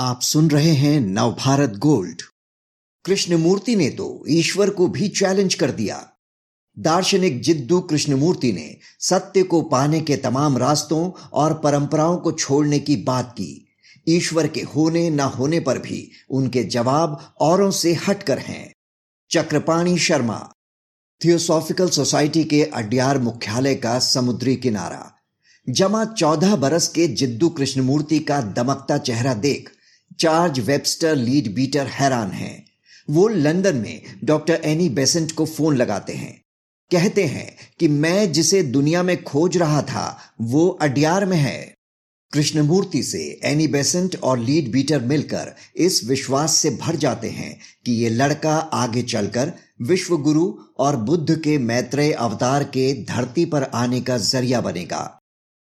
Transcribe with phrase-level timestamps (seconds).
[0.00, 2.22] आप सुन रहे हैं नवभारत गोल्ड।
[3.04, 6.08] कृष्णमूर्ति ने तो ईश्वर को भी चैलेंज कर दिया।
[6.78, 12.96] दार्शनिक जिद्दू कृष्णमूर्ति ने सत्य को पाने के तमाम रास्तों और परंपराओं को छोड़ने की
[12.96, 13.76] बात की।
[14.08, 18.72] ईश्वर के होने न होने पर भी उनके जवाब औरों से हटकर हैं।
[19.30, 20.52] चक्रपाणी शर्मा,
[21.24, 25.14] थियोसॉफिकल सोसाइटी के अड्यार मुख्यालय का समुद्री किनारा।
[25.68, 29.72] जमा चौदह बरस के जिद्दू कृष्णमूर्ति का दमकता चेहरा देख
[30.18, 32.66] चार्ज वेबस्टर लीड बीटर हैरान हैं।
[33.10, 36.42] वो लंदन में डॉक्टर एनी बेसेंट को फ़ोन लगाते हैं।
[36.90, 41.74] कहते हैं कि मैं जिसे दुनिया में खोज रहा था, वो अडियार में है।
[42.32, 47.92] कृष्णमूर्ति से एनी बेसेंट और लीड बीटर मिलकर इस विश्वास से भर जाते हैं कि
[47.92, 54.18] ये लड़का आगे चलकर विश्वगुरु और बुद्ध के मैत्रेय अवतार के धरती पर आने का
[54.18, 55.17] ज़रिया बनेगा।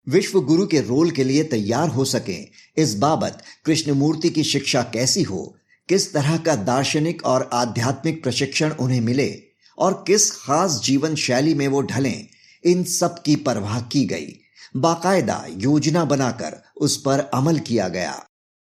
[0.09, 5.23] विश्व गुरु के रोल के लिए तैयार हो सके। इस बाबत कृष्णमूर्ति की शिक्षा कैसी
[5.23, 5.55] हो?
[5.89, 9.41] किस तरह का दार्शनिक और आध्यात्मिक प्रशिक्षण उन्हें मिले?
[9.77, 12.27] और किस खास जीवन शैली में वो ढलें?
[12.65, 14.39] इन सब की परवाह की गई।
[14.77, 18.25] बाकायदा योजना बनाकर उस पर अमल किया गया।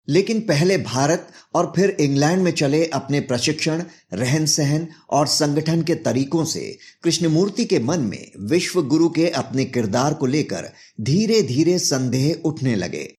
[0.09, 5.95] लेकिन पहले भारत और फिर इंग्लैंड में चले अपने प्रशिक्षण रहन सहन और संगठन के
[5.95, 10.69] तरीकों से कृष्णमूर्ति के मन में विश्व गुरु के अपने किरदार को लेकर
[11.01, 13.15] धीरे धीरे संदेह उठने लगे।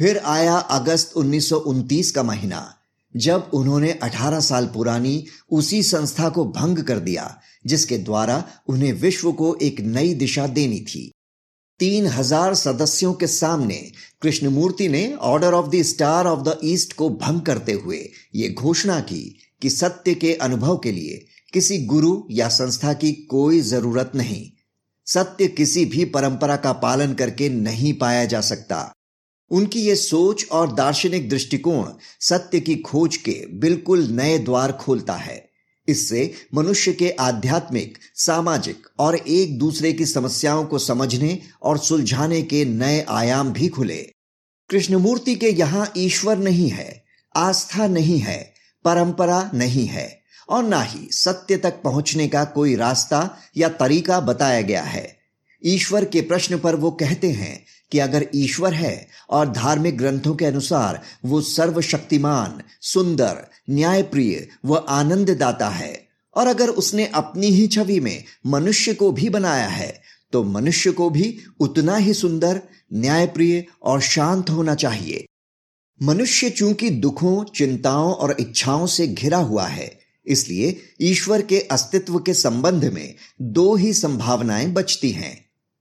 [0.00, 2.74] फिर आया अगस्त उन्नीस का महीना,
[3.16, 9.32] जब उन्होंने 18 साल पुरानी उसी संस्था को भंग कर दिया, जिसके द्वारा उन्हें विश्व
[9.32, 11.12] को एक नई दिशा देनी थी।
[11.80, 13.76] तीन हज़ार सदस्यों के सामने
[14.22, 17.98] कृष्णमूर्ति ने order of the star of the east को भंग करते हुए
[18.34, 19.22] ये घोषणा की
[19.62, 24.50] कि सत्य के अनुभव के लिए किसी गुरु या संस्था की कोई ज़रूरत नहीं।
[25.06, 28.92] सत्य किसी भी परंपरा का पालन करके नहीं पाया जा सकता।
[29.50, 31.84] उनकी ये सोच और दार्शनिक दृष्टिकोण
[32.20, 35.43] सत्य की खोज के बिल्कुल नए द्वार खोलता है।
[35.88, 42.64] इससे मनुष्य के आध्यात्मिक, सामाजिक और एक दूसरे की समस्याओं को समझने और सुलझाने के
[42.64, 44.02] नए आयाम भी खुले।
[44.70, 47.04] कृष्णमूर्ति के यहाँ ईश्वर नहीं है,
[47.36, 53.38] आस्था नहीं है, परंपरा नहीं है और ना ही सत्य तक पहुँचने का कोई रास्ता
[53.56, 55.18] या तरीका बताया गया है।
[55.64, 60.44] ईश्वर के प्रश्न पर वो कहते हैं कि अगर ईश्वर है और धार्मिक ग्रंथों के
[60.44, 63.36] अनुसार वो सर्वशक्तिमान, सुंदर,
[63.70, 69.68] न्यायप्रिय व आनंददाता है, और अगर उसने अपनी ही छवि में मनुष्य को भी बनाया
[69.68, 69.92] है
[70.32, 72.60] तो मनुष्य को भी उतना ही सुंदर,
[72.92, 75.24] न्यायप्रिय और शांत होना चाहिए।
[76.00, 79.90] मनुष्य चूँकि दुखों, चिंताओं और इच्छाओं से घिरा हुआ है,
[80.26, 85.34] इसलिए ईश्वर के अस्तित्व के संबंध में दो ही संभावनाएँ बचती हैं।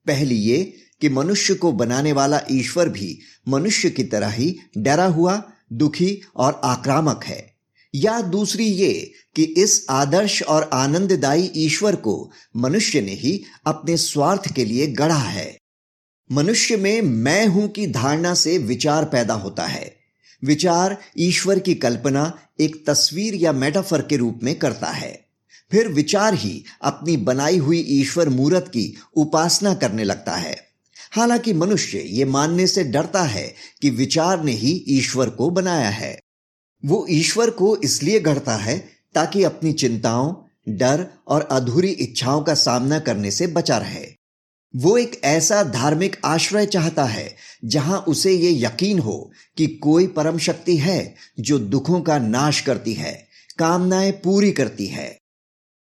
[0.05, 5.43] पहली ये कि मनुष्य को बनाने वाला ईश्वर भी मनुष्य की तरह ही डरा हुआ,
[5.73, 7.53] दुखी और आक्रामक है।
[7.95, 14.53] या दूसरी ये कि इस आदर्श और आनंददायी ईश्वर को मनुष्य ने ही अपने स्वार्थ
[14.53, 15.57] के लिए गढ़ा है।
[16.31, 19.95] मनुष्य में मैं हूँ की धारणा से विचार पैदा होता है।
[20.43, 25.25] विचार ईश्वर की कल्पना एक तस्वीर या मेटाफर के रूप में करता है।
[25.71, 30.72] फिर विचार ही अपनी बनाई हुई ईश्वर मूर्त की उपासना करने लगता है।
[31.15, 36.19] हालाँकि मनुष्य ये मानने से डरता है कि विचार ने ही ईश्वर को बनाया है।
[36.85, 40.35] वो ईश्वर को इसलिए गढ़ता है ताकि अपनी चिंताओं,
[40.69, 44.05] डर और अधूरी इच्छाओं का सामना करने से बचा रहे।
[44.75, 47.35] वो एक ऐसा धार्मिक आश्रय चाहता है
[47.65, 52.93] जहाँ उसे ये यकीन हो कि कोई परम शक्ति है जो दुखों का नाश करती
[52.93, 55.17] है, कामनाएँ पूरी करती है।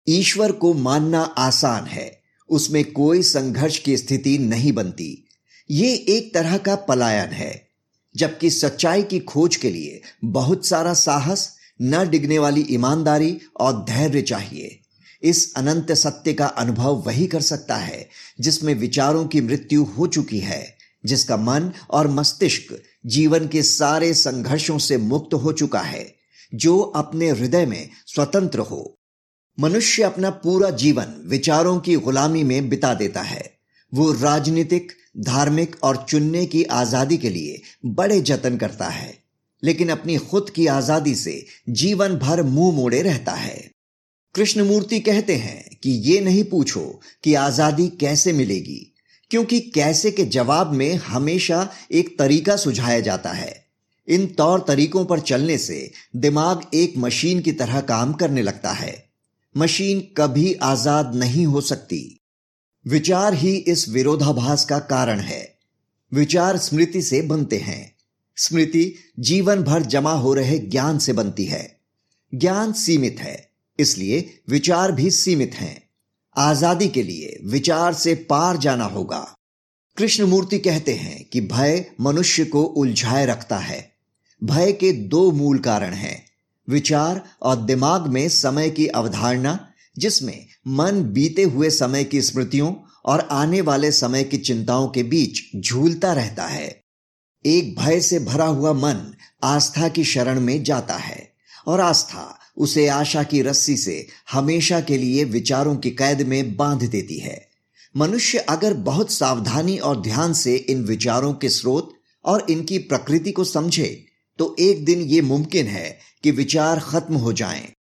[0.08, 2.19] ईश्वर को मानना आसान है।
[2.50, 5.28] उसमें कोई संघर्ष की स्थिति नहीं बनती।
[5.70, 7.68] ये एक तरह का पलायन है,
[8.16, 14.22] जबकि सच्चाई की खोज के लिए बहुत सारा साहस, न डिगने वाली ईमानदारी और धैर्य
[14.22, 14.80] चाहिए।
[15.22, 18.08] इस अनंत सत्य का अनुभव वही कर सकता है,
[18.40, 20.76] जिसमें विचारों की मृत्यु हो चुकी है,
[21.06, 26.14] जिसका मन और मस्तिष्क जीवन के सारे संघर्षों से मुक्त हो चुका है,
[26.54, 28.99] जो अपने हृदय में स्वतंत्र हो।
[29.60, 33.42] मनुष्य अपना पूरा जीवन विचारों की गुलामी में बिता देता है।
[33.92, 39.12] वो राजनीतिक, धार्मिक और चुनने की आज़ादी के लिए बड़े जतन करता है,
[39.62, 43.58] लेकिन अपनी खुद की आज़ादी से जीवन भर मुँह मोड़े रहता है।
[44.34, 48.94] कृष्णमूर्ति कहते हैं कि ये नहीं पूछो कि आज़ादी कैसे मिलेगी,
[49.30, 53.54] क्योंकि कैसे के जवाब में हमेशा एक तरीका सुझाया जाता है।
[54.08, 59.09] इन तौर तरीकों पर चलने से दिमाग एक मशीन की तरह काम करने लगता है।
[59.56, 62.20] मशीन कभी आज़ाद नहीं हो सकती।
[62.86, 65.58] विचार ही इस विरोधाभास का कारण है।
[66.14, 67.96] विचार स्मृति से बनते हैं।
[68.36, 71.80] स्मृति जीवन भर जमा हो रहे ज्ञान से बनती है।
[72.34, 75.90] ज्ञान सीमित है, इसलिए विचार भी सीमित हैं।
[76.36, 79.36] आज़ादी के लिए विचार से पार जाना होगा।
[79.96, 83.92] कृष्णमूर्ति कहते हैं कि भय मनुष्य को उलझाए रखता है।
[84.44, 86.29] भय के दो मूल कारण हैं।
[86.70, 89.68] विचार और दिमाग में समय की अवधारणा,
[89.98, 92.74] जिसमें मन बीते हुए समय की स्मृतियों
[93.04, 96.84] और आने वाले समय की चिंताओं के बीच झूलता रहता है।
[97.46, 99.14] एक भय से भरा हुआ मन
[99.44, 101.32] आस्था की शरण में जाता है
[101.66, 106.82] और आस्था उसे आशा की रस्सी से हमेशा के लिए विचारों की कैद में बाँध
[106.82, 107.48] देती है।
[107.96, 111.94] मनुष्य अगर बहुत सावधानी और ध्यान से इन विचारों के स्रोत
[112.24, 114.06] और इनकी प्रकृति को समझे
[114.40, 117.72] तो एक दिन ये मुमकिन है कि विचार खत्म हो जाएँ।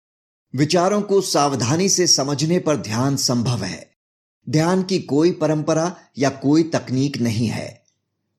[0.56, 3.90] विचारों को सावधानी से समझने पर ध्यान संभव है।
[4.48, 7.82] ध्यान की कोई परंपरा या कोई तकनीक नहीं है।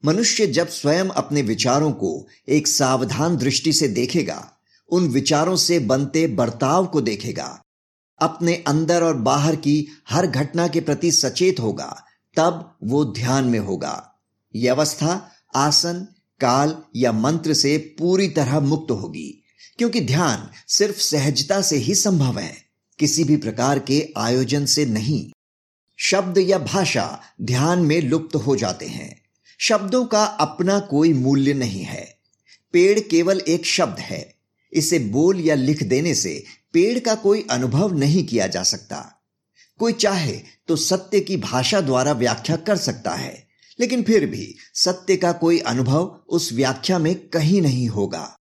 [0.05, 4.53] मनुष्य जब स्वयं अपने विचारों को एक सावधान दृष्टि से देखेगा,
[4.89, 7.63] उन विचारों से बनते बर्ताव को देखेगा।
[8.21, 12.03] अपने अंदर और बाहर की हर घटना के प्रति सचेत होगा,
[12.35, 14.13] तब वो ध्यान में होगा।
[14.55, 16.07] यह अवस्था आसन
[16.41, 19.43] काल या मंत्र से पूरी तरह मुक्त होगी,
[19.77, 22.57] क्योंकि ध्यान सिर्फ़ सहजता से ही संभव है,
[22.99, 25.31] किसी भी प्रकार के आयोजन से नहीं।
[25.97, 29.21] शब्द या भाषा ध्यान में लुप्त हो जाते हैं।
[29.59, 32.17] शब्दों का अपना कोई मूल्य नहीं है।
[32.73, 34.35] पेड़ केवल एक शब्द है।
[34.73, 36.43] इसे बोल या लिख देने से
[36.73, 39.23] पेड़ का कोई अनुभव नहीं किया जा सकता।
[39.79, 43.48] कोई चाहे तो सत्य की भाषा द्वारा व्याख्या कर सकता है।
[43.79, 48.35] लेकिन फिर भी सत्य का कोई अनुभव उस व्याख्या में कहीं नहीं होगा।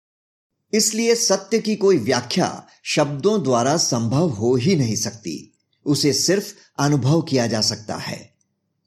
[0.74, 5.54] इसलिए सत्य की कोई व्याख्या शब्दों द्वारा संभव हो ही नहीं सकती।
[5.86, 8.34] उसे सिर्फ़ अनुभव किया जा सकता है।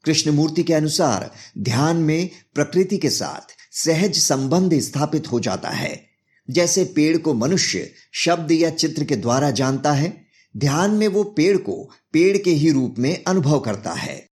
[0.04, 6.06] कृष्णमूर्ति के अनुसार ध्यान में प्रकृति के साथ सहज संबंध स्थापित हो जाता है।
[6.50, 10.26] जैसे पेड़ को मनुष्य शब्द या चित्र के द्वारा जानता है,
[10.56, 14.31] ध्यान में वो पेड़ को पेड़ के ही रूप में अनुभव करता है।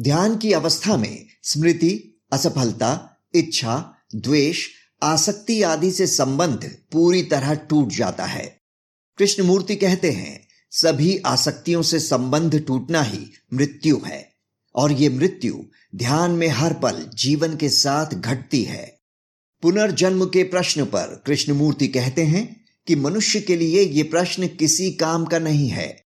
[0.00, 4.68] ध्यान की अवस्था में स्मृति, असफलता, इच्छा, द्वेष,
[5.02, 8.60] आसक्ति आदि से संबंध पूरी तरह टूट जाता है।
[9.18, 14.32] कृष्णमूर्ति कहते हैं, सभी आसक्तियों से संबंध टूटना ही मृत्यु है,
[14.74, 15.64] और ये मृत्यु
[15.94, 18.98] ध्यान में हर पल जीवन के साथ घटती है।
[19.62, 25.24] पुनर्जन्म के प्रश्न पर कृष्णमूर्ति कहते हैं कि मनुष्य के लिए ये प्रश्न किसी काम
[25.24, 26.07] का नहीं है।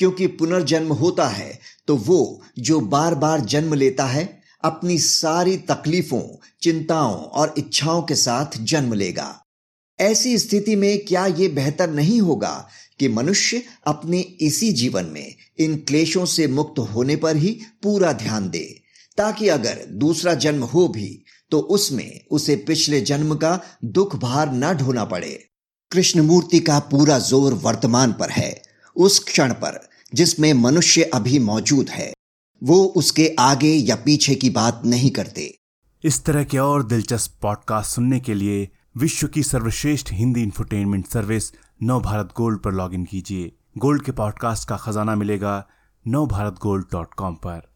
[0.00, 1.58] क्योंकि पुनर्जन्म होता है
[1.88, 2.20] तो वो
[2.60, 4.24] जो बार बार जन्म लेता है,
[4.62, 6.22] अपनी सारी तकलीफों,
[6.62, 9.34] चिंताओं और इच्छाओं के साथ जन्म लेगा।
[9.98, 12.68] ऐसी स्थिति में क्या ये बेहतर नहीं होगा
[13.00, 18.48] कि मनुष्य अपने इसी जीवन में इन क्लेशों से मुक्त होने पर ही पूरा ध्यान
[18.50, 18.64] दे,
[19.18, 24.72] ताकि अगर दूसरा जन्म हो भी तो उसमें उसे पिछले जन्म का दुख भार न
[24.74, 25.38] ढोना पड़े।
[25.92, 28.50] कृष्णमूर्ति का पूरा ज़ोर वर्तमान पर है।
[29.00, 32.12] उस क्षण पर जिसमें मनुष्य अभी मौजूद है,
[32.62, 35.58] वो उसके आगे या पीछे की बात नहीं करते।
[36.04, 41.52] इस तरह के और दिलचस्प पॉडकास्ट सुनने के लिए विश्व की सर्वश्रेष्ठ Hindi infotainment service
[41.82, 45.66] Nav Bharat gold पर लॉगिन कीजिए। गोल्ड के पॉडकास्ट का खजाना मिलेगा
[46.06, 47.69] नव भारत गोल्ड डॉट कॉम पर।